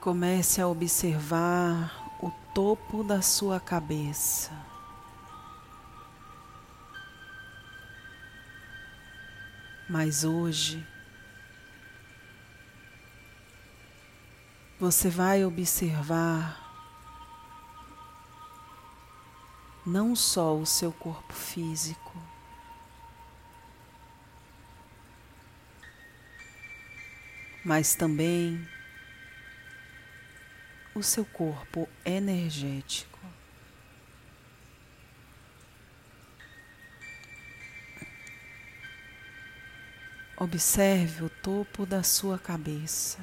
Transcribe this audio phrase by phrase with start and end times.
[0.00, 4.73] Comece a observar o topo da sua cabeça.
[9.88, 10.84] Mas hoje
[14.80, 16.64] você vai observar
[19.86, 22.16] não só o seu corpo físico,
[27.64, 28.66] mas também
[30.94, 33.13] o seu corpo energético.
[40.36, 43.20] Observe o topo da sua cabeça.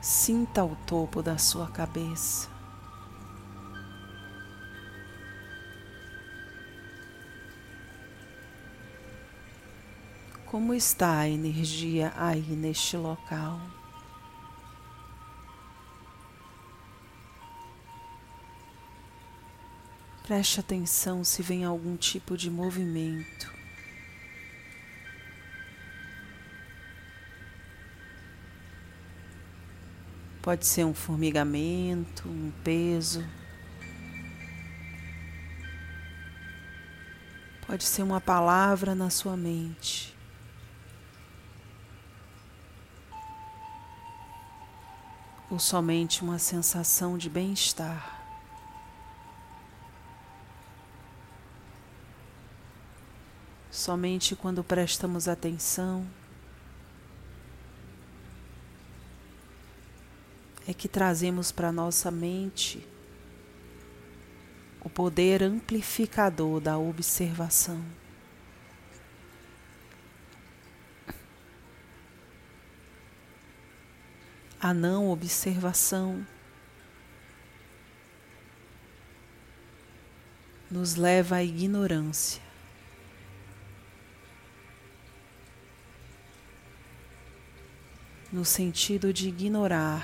[0.00, 2.48] Sinta o topo da sua cabeça.
[10.46, 13.60] Como está a energia aí neste local?
[20.24, 23.52] Preste atenção se vem algum tipo de movimento.
[30.40, 33.22] Pode ser um formigamento, um peso.
[37.66, 40.14] Pode ser uma palavra na sua mente.
[45.50, 48.23] ou somente uma sensação de bem-estar.
[53.84, 56.06] Somente quando prestamos atenção
[60.66, 62.82] é que trazemos para nossa mente
[64.80, 67.84] o poder amplificador da observação.
[74.58, 76.26] a não observação
[80.70, 82.53] nos leva à ignorância.
[88.34, 90.02] No sentido de ignorar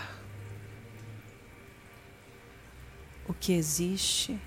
[3.27, 4.39] o que existe,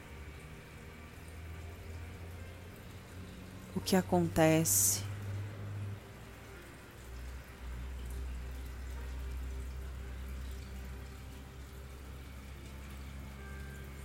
[3.75, 5.03] o que acontece,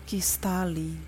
[0.05, 0.99] que está ali.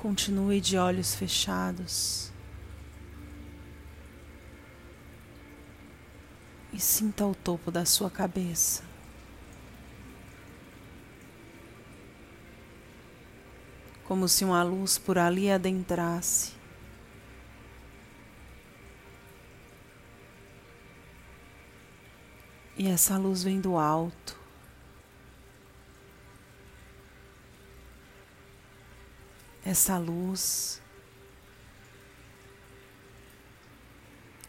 [0.00, 2.30] Continue de olhos fechados
[6.72, 8.84] e sinta o topo da sua cabeça.
[14.04, 16.58] Como se uma luz por ali adentrasse
[22.78, 24.37] E essa luz vem do alto.
[29.68, 30.80] Essa luz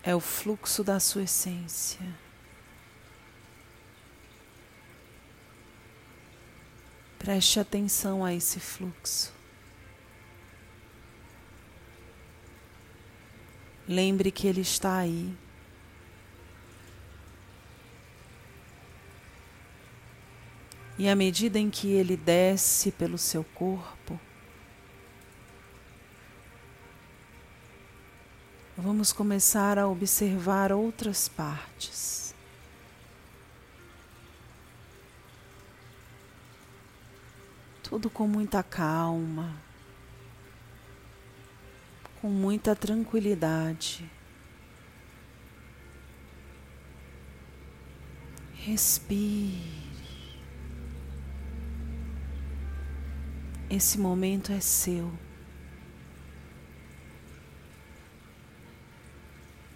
[0.02, 2.00] é o fluxo da sua essência.
[7.18, 9.34] Preste atenção a esse fluxo.
[13.86, 15.36] Lembre que ele está aí.
[20.98, 23.99] E à medida em que ele desce pelo seu corpo,
[28.80, 32.34] vamos começar a observar outras partes.
[37.84, 39.54] Tudo com muita calma,
[42.22, 44.10] com muita tranquilidade.
[48.54, 49.80] Respire.
[53.70, 55.12] Esse momento é seu.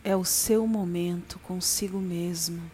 [0.04, 2.70] É o seu momento consigo mesmo.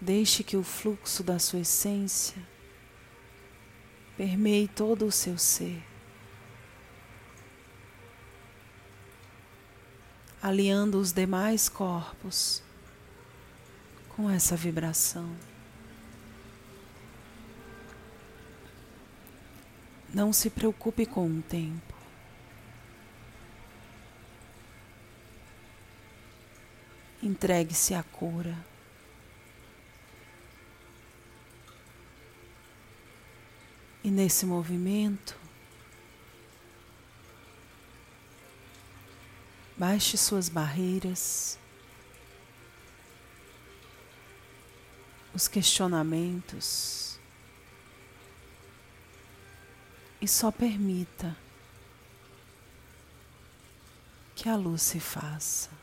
[0.00, 2.36] Deixe que o fluxo da sua essência
[4.16, 5.82] permeie todo o seu ser.
[10.42, 12.62] Alinhando os demais corpos
[14.08, 15.30] com essa vibração.
[20.12, 21.91] Não se preocupe com o tempo.
[27.22, 28.56] Entregue-se à cura.
[34.02, 35.38] E nesse movimento,
[39.76, 41.56] baixe suas barreiras,
[45.32, 47.18] os questionamentos
[50.20, 51.36] e só permita
[54.36, 55.81] que a luz se faça.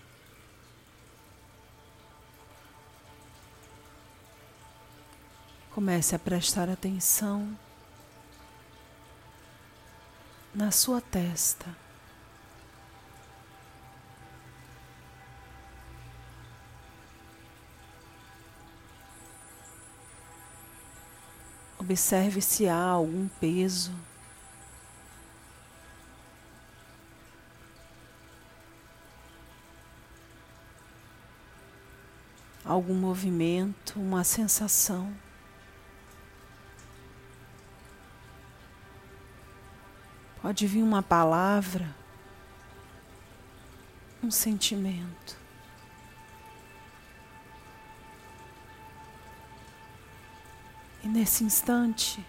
[5.80, 7.58] Comece a prestar atenção
[10.54, 11.74] na sua testa.
[21.78, 23.94] Observe se há algum peso.
[32.66, 35.29] Algum movimento, uma sensação.
[40.50, 41.96] Pode vir uma palavra,
[44.24, 45.38] um sentimento.
[51.04, 52.26] E nesse instante,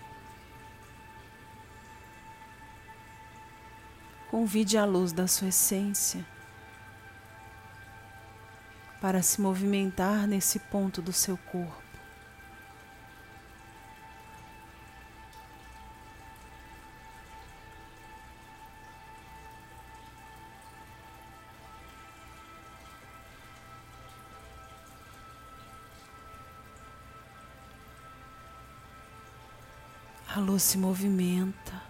[4.30, 6.22] convide a luz da sua essência
[9.00, 11.89] para se movimentar nesse ponto do seu corpo.
[30.60, 31.82] Se movimenta.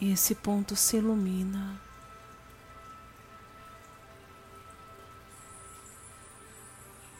[0.00, 1.80] E esse ponto se ilumina.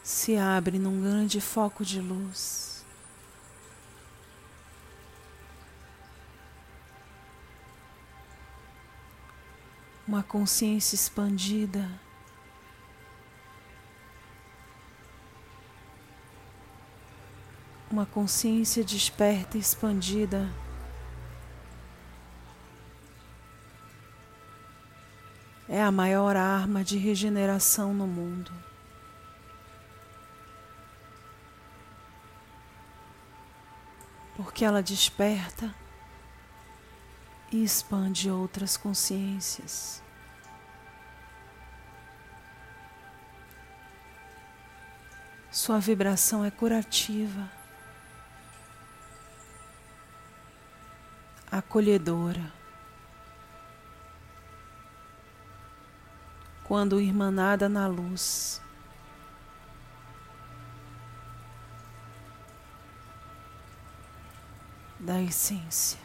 [0.03, 2.85] Se abre num grande foco de luz.
[10.06, 12.04] Uma consciência expandida.
[17.94, 20.52] Uma consciência desperta e expandida.
[25.69, 28.53] É a maior arma de regeneração no mundo.
[34.36, 35.72] Porque ela desperta
[37.53, 40.03] e expande outras consciências.
[45.53, 47.64] Sua vibração é curativa.
[51.58, 52.53] Acolhedora.
[56.65, 58.61] Quando irmanada na luz,
[64.99, 66.01] da essência.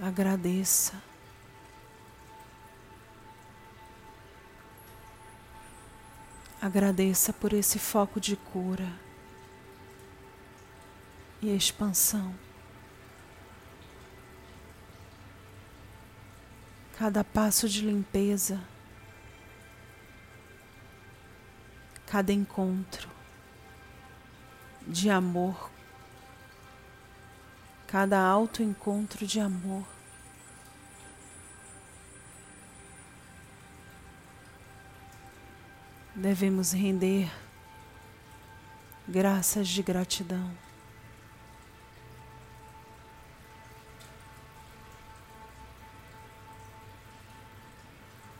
[0.00, 1.07] Agradeça.
[6.60, 8.92] Agradeça por esse foco de cura
[11.40, 12.34] e expansão.
[16.98, 18.60] Cada passo de limpeza,
[22.04, 23.08] cada encontro
[24.84, 25.70] de amor,
[27.86, 29.97] cada autoencontro de amor.
[36.18, 37.30] devemos render
[39.06, 40.50] graças de gratidão.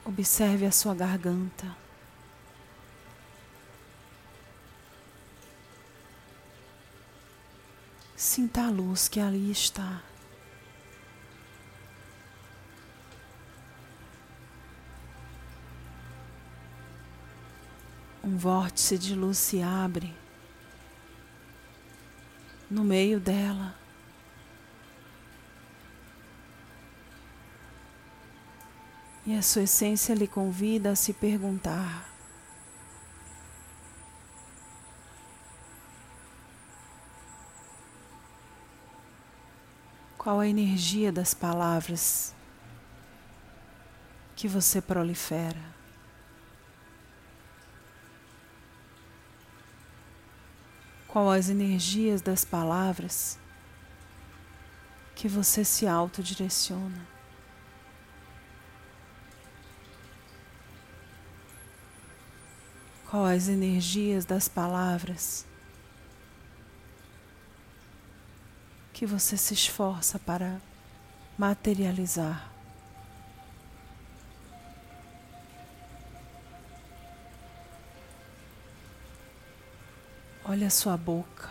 [0.04, 1.76] Observe a sua garganta.
[8.16, 10.02] Sinta a luz que ali está.
[18.28, 20.14] Um vórtice de luz se abre
[22.70, 23.74] no meio dela.
[29.24, 32.06] E a sua essência lhe convida a se perguntar:
[40.18, 42.34] qual a energia das palavras
[44.36, 45.77] que você prolifera?
[51.18, 53.36] Qual as energias das palavras
[55.16, 57.04] que você se autodireciona?
[63.10, 65.44] Qual as energias das palavras
[68.92, 70.60] que você se esforça para
[71.36, 72.57] materializar?
[80.50, 81.50] Olha a sua boca.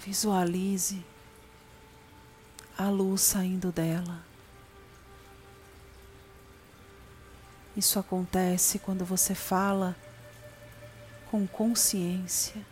[0.00, 1.04] Visualize
[2.78, 4.24] a luz saindo dela.
[7.76, 9.94] Isso acontece quando você fala
[11.30, 12.64] com consciência,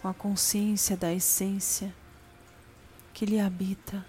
[0.00, 1.92] com a consciência da essência
[3.12, 4.06] que lhe habita.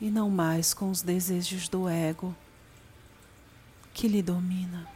[0.00, 2.34] E não mais com os desejos do ego
[3.94, 4.86] que lhe domina.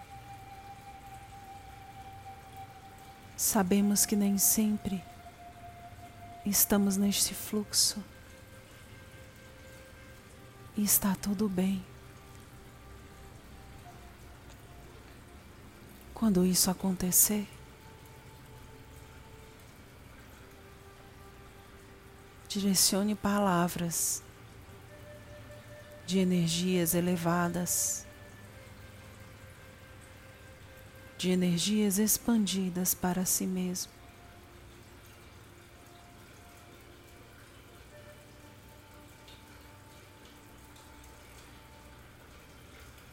[3.37, 5.03] Sabemos que nem sempre
[6.45, 8.05] estamos neste fluxo
[10.77, 11.83] e está tudo bem.
[16.13, 17.49] Quando isso acontecer,
[22.47, 24.23] direcione palavras
[26.11, 28.05] de energias elevadas,
[31.17, 33.93] de energias expandidas para si mesmo.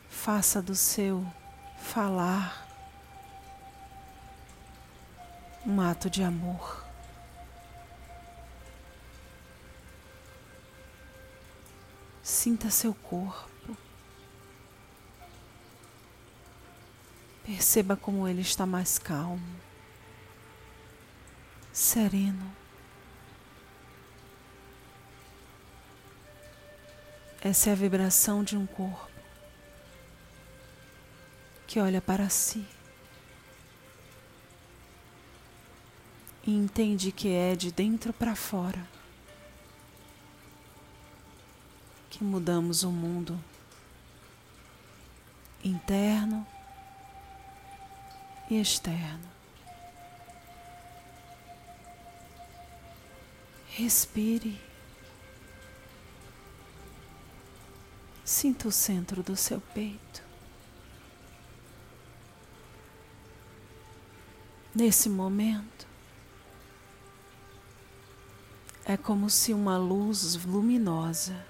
[0.10, 1.24] faça do seu
[1.78, 2.68] falar
[5.64, 6.87] um ato de amor.
[12.48, 13.76] Sinta seu corpo.
[17.46, 19.44] Perceba como ele está mais calmo,
[21.74, 22.56] sereno.
[27.42, 29.12] Essa é a vibração de um corpo
[31.68, 32.66] que olha para si
[36.46, 38.97] e entende que é de dentro para fora
[42.18, 43.40] que mudamos o mundo
[45.64, 46.48] interno
[48.50, 49.30] e externo.
[53.68, 54.60] Respire.
[58.26, 60.24] Sinta o centro do seu peito.
[64.74, 65.86] Nesse momento,
[68.84, 71.46] é como se uma luz luminosa,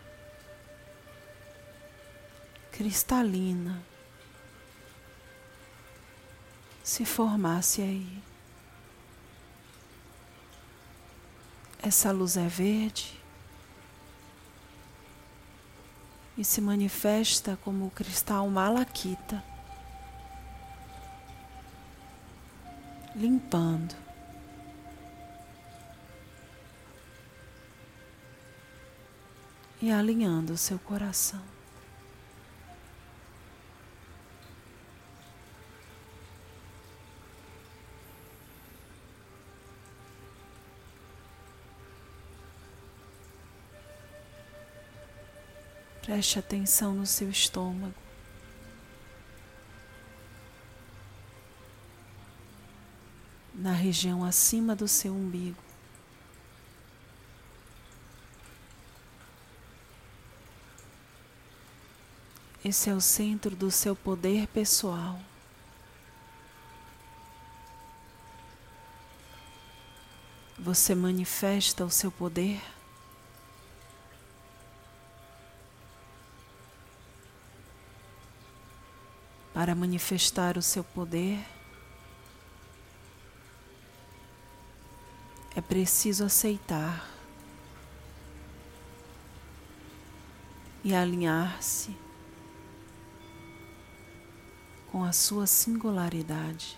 [2.77, 3.83] cristalina,
[6.83, 8.21] se formasse aí.
[11.81, 13.19] Essa luz é verde
[16.37, 19.43] e se manifesta como o cristal malaquita.
[23.15, 23.95] limpando.
[29.81, 31.56] E alinhando o seu coração.
[46.07, 47.93] Preste atenção no seu estômago.
[53.53, 55.57] na região acima do seu umbigo.
[62.63, 65.19] Esse é o centro do seu poder pessoal.
[70.59, 72.61] Você manifesta o seu poder
[79.57, 81.43] para manifestar o seu poder,
[85.55, 87.09] é preciso aceitar
[90.83, 91.97] e alinhar-se
[94.91, 96.77] com a sua singularidade.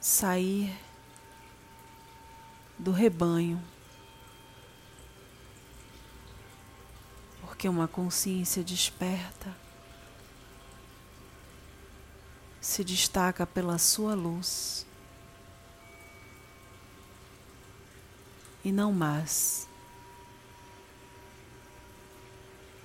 [0.00, 0.76] Sair
[2.76, 3.62] do rebanho,
[7.58, 9.52] porque uma consciência desperta
[12.60, 14.86] se destaca pela sua luz
[18.64, 19.66] e não mais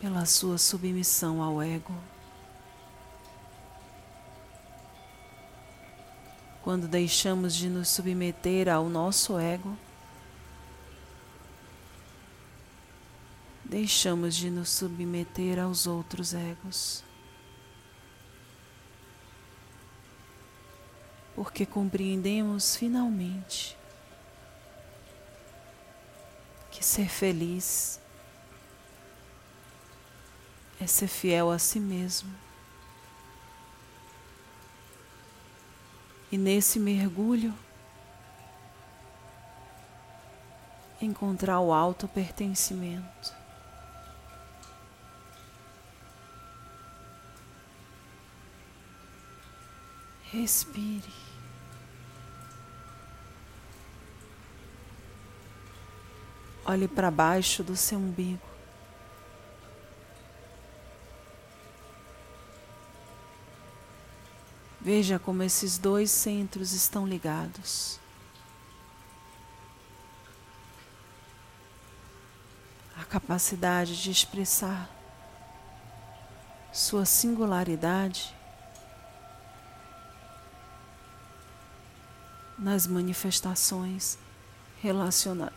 [0.01, 1.93] pela sua submissão ao ego.
[6.63, 9.77] Quando deixamos de nos submeter ao nosso ego,
[13.73, 17.03] deixamos de nos submeter aos outros egos.
[21.33, 23.75] Porque compreendemos finalmente
[26.69, 27.99] que ser feliz
[30.79, 32.31] é ser fiel a si mesmo.
[36.31, 37.51] E nesse mergulho,
[41.01, 43.42] encontrar o auto pertencimento.
[50.33, 51.13] Respire.
[56.65, 58.41] Olhe para baixo do seu umbigo.
[64.81, 67.99] Veja como esses dois centros estão ligados.
[72.97, 74.89] A capacidade de expressar
[76.71, 78.33] sua singularidade
[82.63, 84.17] nas manifestações
[84.81, 85.51] relaciona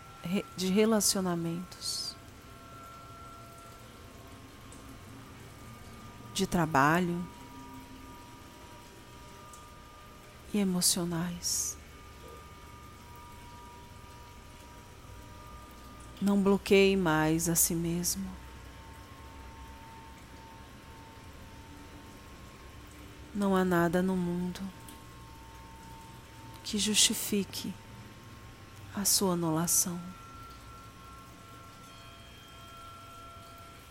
[0.56, 2.16] de relacionamentos,
[6.34, 7.24] de trabalho
[10.52, 11.78] e emocionais.
[16.20, 18.28] Não bloqueie mais a si mesmo.
[23.32, 24.60] Não há nada no mundo
[26.66, 27.72] que justifique
[28.94, 29.98] a sua anulação.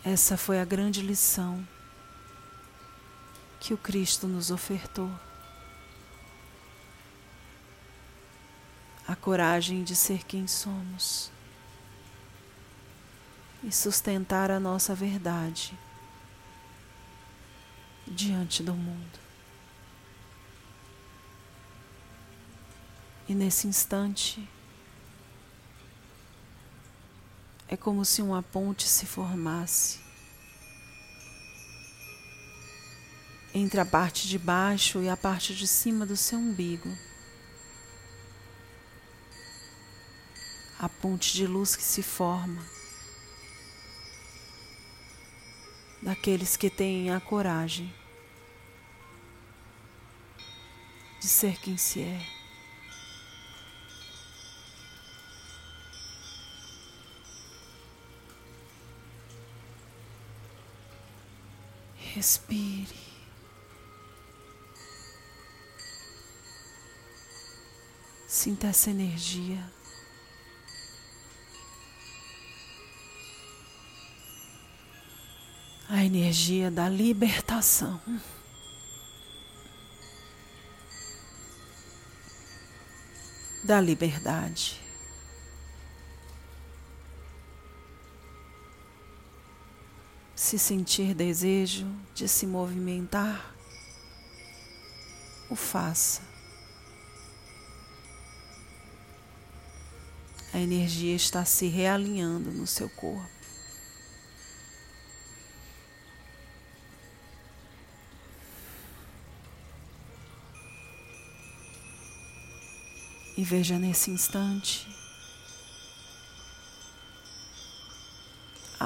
[0.04, 1.66] Essa foi a grande lição
[3.58, 5.10] que o Cristo nos ofertou.
[9.08, 11.30] a coragem de ser quem somos
[13.62, 15.78] e sustentar a nossa verdade
[18.04, 19.25] diante do mundo.
[23.28, 24.48] E nesse instante,
[27.68, 29.98] é como se uma ponte se formasse
[33.52, 36.88] entre a parte de baixo e a parte de cima do seu umbigo.
[40.78, 42.62] a ponte de luz que se forma
[46.02, 47.92] daqueles que têm a coragem
[51.18, 52.35] de ser quem se é.
[62.16, 62.96] Respire.
[68.26, 69.62] Sinta essa energia.
[75.88, 78.00] a energia da libertação.
[83.62, 84.85] Da liberdade.
[90.46, 93.52] Se sentir desejo de se movimentar,
[95.50, 96.22] o faça.
[100.54, 103.28] A energia está se realinhando no seu corpo.
[113.36, 114.86] E veja nesse instante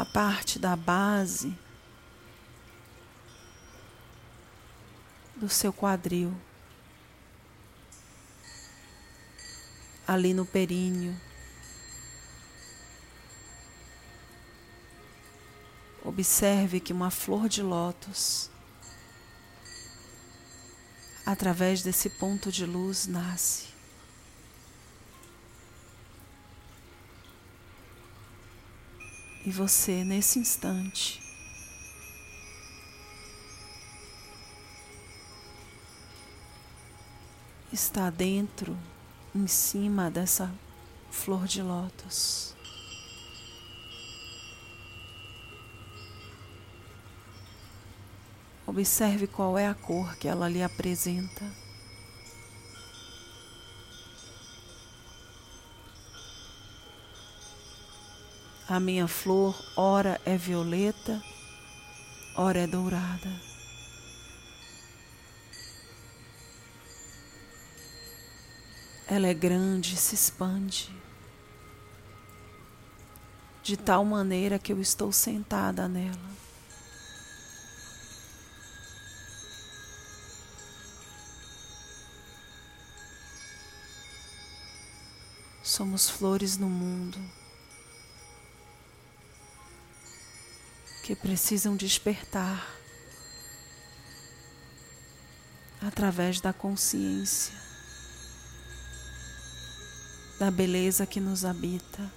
[0.00, 1.56] a parte da base
[5.36, 6.34] do seu quadril,
[10.06, 11.18] ali no períneo,
[16.02, 18.50] Observe que uma flor de lótus,
[21.26, 23.69] através desse ponto de luz, nasce.
[29.44, 31.20] E você, nesse instante,
[37.72, 38.76] está dentro,
[39.34, 40.52] em cima dessa
[41.10, 42.54] flor de lótus.
[48.66, 51.69] Observe qual é a cor que ela lhe apresenta.
[58.70, 61.20] A minha flor, ora é violeta,
[62.36, 63.28] ora é dourada.
[69.08, 70.88] Ela é grande, se expande,
[73.60, 76.30] de tal maneira que eu estou sentada nela.
[85.60, 87.39] Somos flores no mundo
[91.10, 92.64] que precisam despertar
[95.82, 97.52] através da consciência
[100.38, 102.08] da beleza que nos habita,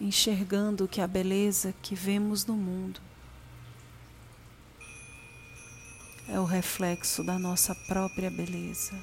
[0.00, 2.98] enxergando que a beleza que vemos no mundo
[6.26, 8.98] é o reflexo da nossa própria beleza.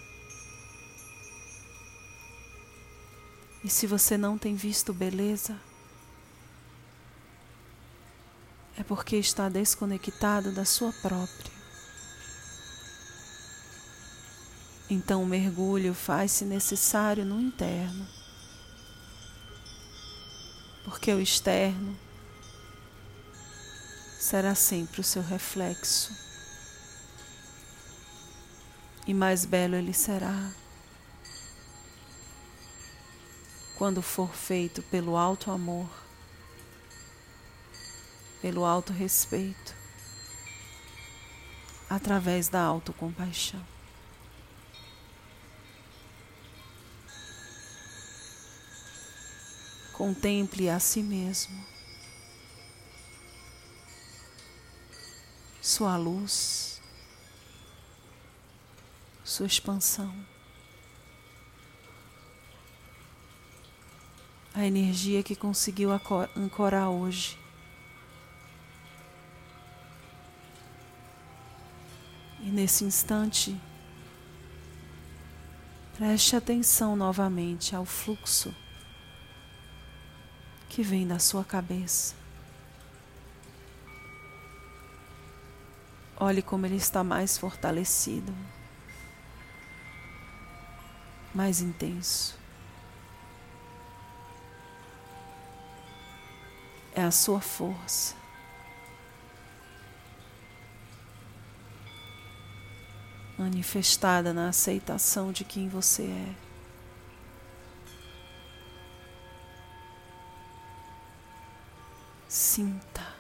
[3.64, 5.69] E se você não tem visto beleza,
[8.80, 11.52] é porque está desconectado da sua própria.
[14.90, 18.08] Então o mergulho faz-se necessário no interno,
[20.86, 21.96] porque o externo
[24.18, 26.12] será sempre o seu reflexo,
[29.06, 30.52] e mais belo ele será
[33.78, 35.90] quando for feito pelo alto amor,
[38.42, 39.76] pelo alto respeito,
[41.90, 43.66] através da autocompaixão.
[49.94, 51.66] Contemple a si mesmo.
[55.62, 56.82] Sua luz,
[59.26, 60.14] sua expansão,
[64.54, 65.92] a energia que conseguiu
[66.36, 67.38] ancorar hoje.
[72.50, 73.56] E nesse instante,
[75.96, 78.52] preste atenção novamente ao fluxo
[80.68, 82.16] que vem da sua cabeça.
[86.18, 88.34] Olhe como ele está mais fortalecido,
[91.36, 92.36] mais intenso.
[96.96, 98.19] É a sua força.
[103.40, 106.36] Manifestada na aceitação de quem você é.
[112.28, 113.16] Sinta.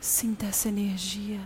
[0.00, 1.44] Sinta essa energia.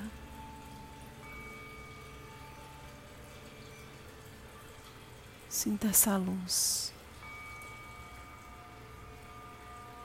[5.49, 6.93] Sinta essa luz.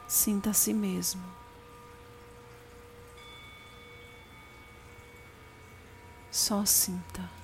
[0.08, 1.41] Sinta a si mesmo.
[6.42, 7.41] Só sinta.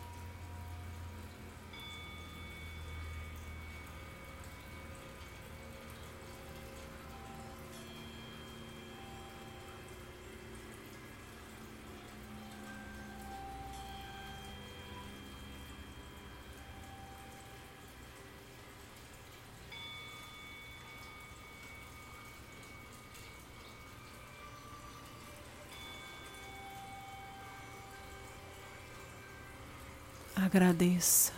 [30.57, 31.31] Agradeça.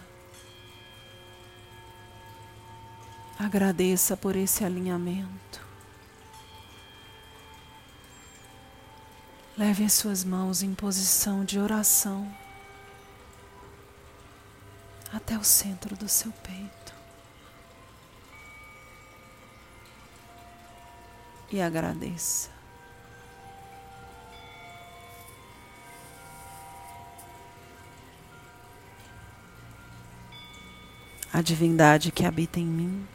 [3.37, 5.61] Agradeça por esse alinhamento.
[9.57, 12.33] Leve as suas mãos em posição de oração
[15.11, 16.93] até o centro do seu peito.
[21.51, 22.58] E agradeça.
[31.31, 33.07] a divindade que habita em mim.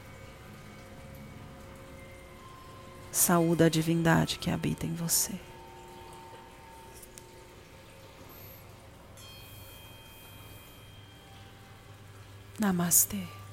[3.11, 5.35] Saúda a divindade que habita em você.
[12.59, 13.44] Namastê.